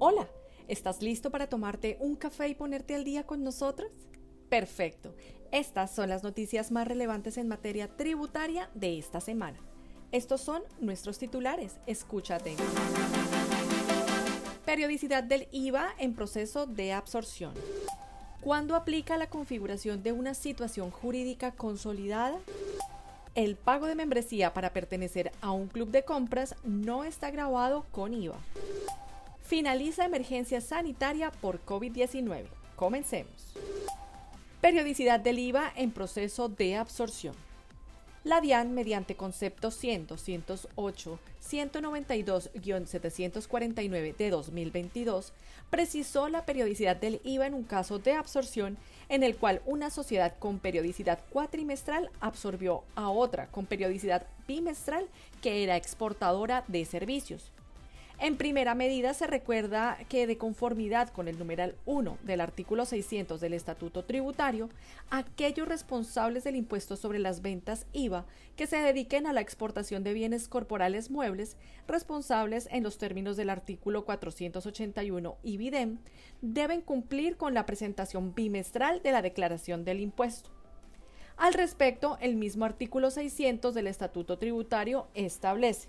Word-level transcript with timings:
Hola, 0.00 0.28
¿estás 0.68 1.02
listo 1.02 1.32
para 1.32 1.48
tomarte 1.48 1.96
un 1.98 2.14
café 2.14 2.46
y 2.46 2.54
ponerte 2.54 2.94
al 2.94 3.02
día 3.02 3.26
con 3.26 3.42
nosotros? 3.42 3.90
Perfecto, 4.48 5.12
estas 5.50 5.92
son 5.92 6.08
las 6.08 6.22
noticias 6.22 6.70
más 6.70 6.86
relevantes 6.86 7.36
en 7.36 7.48
materia 7.48 7.88
tributaria 7.88 8.70
de 8.74 8.96
esta 8.96 9.20
semana. 9.20 9.58
Estos 10.12 10.40
son 10.40 10.62
nuestros 10.78 11.18
titulares, 11.18 11.80
escúchate. 11.88 12.54
Periodicidad 14.64 15.24
del 15.24 15.48
IVA 15.50 15.88
en 15.98 16.14
proceso 16.14 16.66
de 16.66 16.92
absorción. 16.92 17.54
¿Cuándo 18.40 18.76
aplica 18.76 19.18
la 19.18 19.28
configuración 19.28 20.04
de 20.04 20.12
una 20.12 20.34
situación 20.34 20.92
jurídica 20.92 21.50
consolidada? 21.50 22.38
El 23.34 23.56
pago 23.56 23.86
de 23.86 23.96
membresía 23.96 24.54
para 24.54 24.72
pertenecer 24.72 25.32
a 25.40 25.50
un 25.50 25.66
club 25.66 25.90
de 25.90 26.04
compras 26.04 26.54
no 26.62 27.02
está 27.02 27.32
grabado 27.32 27.84
con 27.90 28.14
IVA. 28.14 28.38
Finaliza 29.48 30.04
emergencia 30.04 30.60
sanitaria 30.60 31.30
por 31.30 31.64
COVID-19. 31.64 32.44
Comencemos. 32.76 33.54
Periodicidad 34.60 35.20
del 35.20 35.38
IVA 35.38 35.72
en 35.74 35.90
proceso 35.90 36.50
de 36.50 36.76
absorción. 36.76 37.34
La 38.24 38.42
DIAN, 38.42 38.74
mediante 38.74 39.16
concepto 39.16 39.70
100, 39.70 40.08
208, 40.08 41.18
192-749 41.42 44.16
de 44.16 44.28
2022, 44.28 45.32
precisó 45.70 46.28
la 46.28 46.44
periodicidad 46.44 46.96
del 46.96 47.22
IVA 47.24 47.46
en 47.46 47.54
un 47.54 47.64
caso 47.64 47.98
de 47.98 48.12
absorción 48.12 48.76
en 49.08 49.22
el 49.22 49.34
cual 49.34 49.62
una 49.64 49.88
sociedad 49.88 50.34
con 50.38 50.58
periodicidad 50.58 51.20
cuatrimestral 51.30 52.10
absorbió 52.20 52.84
a 52.96 53.08
otra 53.08 53.46
con 53.46 53.64
periodicidad 53.64 54.26
bimestral 54.46 55.08
que 55.40 55.64
era 55.64 55.78
exportadora 55.78 56.64
de 56.68 56.84
servicios. 56.84 57.50
En 58.20 58.36
primera 58.36 58.74
medida, 58.74 59.14
se 59.14 59.28
recuerda 59.28 59.96
que 60.08 60.26
de 60.26 60.36
conformidad 60.36 61.08
con 61.10 61.28
el 61.28 61.38
numeral 61.38 61.76
1 61.86 62.18
del 62.24 62.40
artículo 62.40 62.84
600 62.84 63.40
del 63.40 63.54
Estatuto 63.54 64.04
Tributario, 64.04 64.70
aquellos 65.08 65.68
responsables 65.68 66.42
del 66.42 66.56
impuesto 66.56 66.96
sobre 66.96 67.20
las 67.20 67.42
ventas 67.42 67.86
IVA 67.92 68.26
que 68.56 68.66
se 68.66 68.78
dediquen 68.78 69.28
a 69.28 69.32
la 69.32 69.40
exportación 69.40 70.02
de 70.02 70.14
bienes 70.14 70.48
corporales 70.48 71.12
muebles, 71.12 71.56
responsables 71.86 72.68
en 72.72 72.82
los 72.82 72.98
términos 72.98 73.36
del 73.36 73.50
artículo 73.50 74.04
481 74.04 75.36
IBIDEM, 75.44 75.98
deben 76.42 76.80
cumplir 76.80 77.36
con 77.36 77.54
la 77.54 77.66
presentación 77.66 78.34
bimestral 78.34 79.00
de 79.00 79.12
la 79.12 79.22
declaración 79.22 79.84
del 79.84 80.00
impuesto. 80.00 80.50
Al 81.36 81.54
respecto, 81.54 82.18
el 82.20 82.34
mismo 82.34 82.64
artículo 82.64 83.12
600 83.12 83.72
del 83.72 83.86
Estatuto 83.86 84.38
Tributario 84.38 85.06
establece 85.14 85.88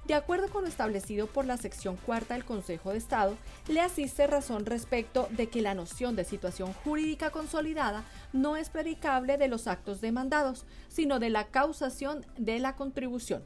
De 0.05 0.15
acuerdo 0.15 0.49
con 0.49 0.63
lo 0.63 0.67
establecido 0.67 1.27
por 1.27 1.45
la 1.45 1.57
sección 1.57 1.95
cuarta 1.95 2.33
del 2.33 2.43
Consejo 2.43 2.91
de 2.91 2.97
Estado, 2.97 3.37
le 3.67 3.81
asiste 3.81 4.25
razón 4.25 4.65
respecto 4.65 5.27
de 5.29 5.47
que 5.47 5.61
la 5.61 5.75
noción 5.75 6.15
de 6.15 6.25
situación 6.25 6.73
jurídica 6.73 7.29
consolidada 7.29 8.03
no 8.33 8.57
es 8.57 8.69
predicable 8.69 9.37
de 9.37 9.47
los 9.47 9.67
actos 9.67 10.01
demandados, 10.01 10.65
sino 10.89 11.19
de 11.19 11.29
la 11.29 11.47
causación 11.47 12.25
de 12.37 12.57
la 12.59 12.75
contribución. 12.75 13.43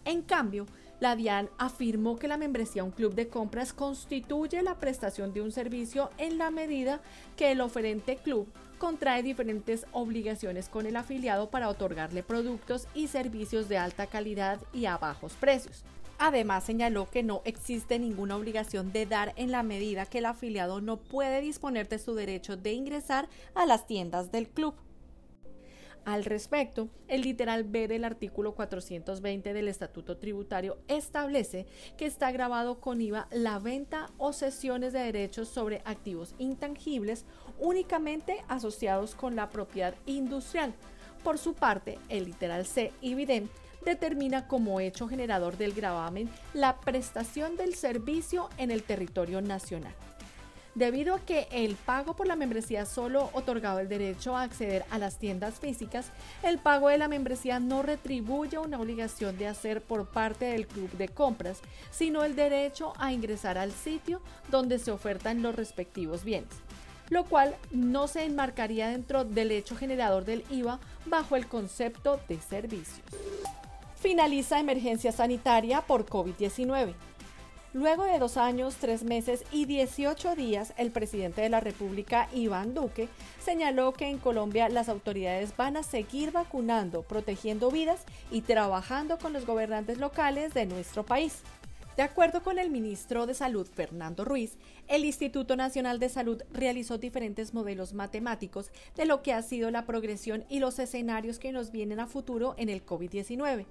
En 0.06 0.22
cambio, 0.22 0.68
la 1.00 1.16
DIAN 1.16 1.50
afirmó 1.58 2.16
que 2.16 2.28
la 2.28 2.38
membresía 2.38 2.84
a 2.84 2.86
un 2.86 2.92
club 2.92 3.16
de 3.16 3.28
compras 3.28 3.74
constituye 3.74 4.62
la 4.62 4.80
prestación 4.80 5.34
de 5.34 5.42
un 5.42 5.52
servicio 5.52 6.10
en 6.18 6.38
la 6.38 6.52
medida 6.52 7.02
que 7.36 7.52
el 7.52 7.62
oferente 7.62 8.18
club 8.18 8.48
contrae 8.86 9.24
diferentes 9.24 9.88
obligaciones 9.94 10.70
con 10.70 10.86
el 10.86 10.96
afiliado 10.96 11.50
para 11.50 11.70
otorgarle 11.70 12.22
productos 12.22 12.88
y 12.94 13.08
servicios 13.08 13.68
de 13.68 13.80
alta 13.80 14.06
calidad 14.06 14.60
y 14.74 14.86
a 14.86 14.96
bajos 14.96 15.34
precios. 15.34 15.84
Además, 16.20 16.66
señaló 16.66 17.10
que 17.10 17.24
no 17.24 17.42
existe 17.46 17.98
ninguna 17.98 18.38
obligación 18.38 18.92
de 18.92 19.08
dar 19.08 19.34
en 19.38 19.50
la 19.50 19.64
medida 19.64 20.06
que 20.06 20.20
el 20.20 20.28
afiliado 20.28 20.82
no 20.82 20.98
puede 20.98 21.42
disponer 21.42 21.90
de 21.90 21.98
su 21.98 22.14
derecho 22.14 22.58
de 22.58 22.74
ingresar 22.74 23.28
a 23.56 23.66
las 23.66 23.88
tiendas 23.88 24.32
del 24.32 24.48
club. 24.48 24.76
Al 26.06 26.24
respecto, 26.24 26.88
el 27.08 27.24
literal 27.24 27.64
B 27.64 27.88
del 27.88 28.06
artículo 28.06 28.54
420 28.54 29.54
del 29.54 29.68
Estatuto 29.68 30.18
Tributario 30.18 30.78
establece 30.88 31.66
que 31.98 32.06
está 32.06 32.32
grabado 32.32 32.80
con 32.80 33.02
IVA 33.02 33.28
la 33.32 33.58
venta 33.58 34.12
o 34.20 34.32
cesiones 34.32 34.94
de 34.94 35.00
derechos 35.00 35.48
sobre 35.50 35.82
activos 35.84 36.36
intangibles 36.38 37.26
únicamente 37.60 38.38
asociados 38.48 39.16
con 39.16 39.36
la 39.36 39.50
propiedad 39.50 39.96
industrial. 40.06 40.76
Por 41.24 41.40
su 41.40 41.56
parte, 41.56 41.98
el 42.10 42.26
literal 42.26 42.68
C 42.68 42.94
y 43.02 43.16
determina 43.84 44.48
como 44.48 44.80
hecho 44.80 45.08
generador 45.08 45.58
del 45.58 45.74
gravamen 45.74 46.30
la 46.54 46.80
prestación 46.82 47.58
del 47.58 47.74
servicio 47.74 48.50
en 48.60 48.70
el 48.70 48.84
territorio 48.84 49.42
nacional. 49.42 49.94
Debido 50.76 51.16
a 51.16 51.20
que 51.20 51.48
el 51.52 51.78
pago 51.78 52.18
por 52.18 52.28
la 52.28 52.36
membresía 52.36 52.86
solo 52.86 53.30
otorgaba 53.32 53.80
el 53.80 53.88
derecho 53.88 54.36
a 54.36 54.42
acceder 54.44 54.84
a 54.92 54.98
las 54.98 55.18
tiendas 55.18 55.58
físicas, 55.58 56.08
el 56.44 56.58
pago 56.58 56.90
de 56.90 56.98
la 56.98 57.08
membresía 57.08 57.62
no 57.62 57.82
retribuye 57.82 58.58
una 58.58 58.78
obligación 58.78 59.38
de 59.38 59.48
hacer 59.48 59.82
por 59.82 60.06
parte 60.06 60.44
del 60.44 60.68
club 60.68 60.92
de 60.98 61.08
compras, 61.08 61.62
sino 61.92 62.26
el 62.26 62.36
derecho 62.36 62.92
a 62.98 63.14
ingresar 63.14 63.58
al 63.58 63.72
sitio 63.72 64.22
donde 64.52 64.78
se 64.78 64.92
ofertan 64.92 65.42
los 65.42 65.56
respectivos 65.56 66.26
bienes, 66.26 66.50
lo 67.10 67.24
cual 67.24 67.56
no 67.72 68.10
se 68.10 68.26
enmarcaría 68.26 68.90
dentro 68.90 69.24
del 69.24 69.52
hecho 69.52 69.78
generador 69.78 70.26
del 70.26 70.44
IVA 70.50 70.82
bajo 71.06 71.38
el 71.38 71.48
concepto 71.48 72.20
de 72.28 72.38
servicios. 72.42 73.00
Finaliza 73.96 74.60
emergencia 74.60 75.14
sanitaria 75.14 75.80
por 75.82 76.06
COVID-19. 76.06 76.94
Luego 77.76 78.06
de 78.06 78.20
dos 78.20 78.38
años, 78.38 78.78
tres 78.80 79.04
meses 79.04 79.44
y 79.52 79.66
18 79.66 80.38
días, 80.38 80.74
el 80.78 80.92
presidente 80.92 81.42
de 81.42 81.50
la 81.50 81.60
República, 81.60 82.30
Iván 82.34 82.74
Duque, 82.74 83.10
señaló 83.44 83.92
que 83.92 84.08
en 84.08 84.18
Colombia 84.18 84.70
las 84.70 84.88
autoridades 84.88 85.58
van 85.58 85.76
a 85.76 85.84
seguir 85.84 86.32
vacunando, 86.32 87.02
protegiendo 87.02 87.70
vidas 87.70 88.06
y 88.32 88.44
trabajando 88.44 89.18
con 89.18 89.34
los 89.34 89.46
gobernantes 89.46 89.98
locales 89.98 90.54
de 90.54 90.68
nuestro 90.68 91.04
país. 91.04 91.42
De 91.98 92.04
acuerdo 92.04 92.44
con 92.44 92.60
el 92.60 92.70
ministro 92.70 93.26
de 93.26 93.34
Salud, 93.34 93.68
Fernando 93.68 94.24
Ruiz, 94.24 94.58
el 94.88 95.04
Instituto 95.04 95.58
Nacional 95.58 96.00
de 96.00 96.08
Salud 96.08 96.44
realizó 96.54 96.98
diferentes 96.98 97.54
modelos 97.54 97.94
matemáticos 97.94 98.72
de 98.96 99.06
lo 99.06 99.22
que 99.22 99.34
ha 99.34 99.42
sido 99.42 99.70
la 99.70 99.86
progresión 99.86 100.46
y 100.48 100.60
los 100.60 100.80
escenarios 100.80 101.40
que 101.40 101.52
nos 101.52 101.72
vienen 101.72 102.00
a 102.00 102.08
futuro 102.08 102.56
en 102.58 102.70
el 102.70 102.86
COVID-19. 102.86 103.66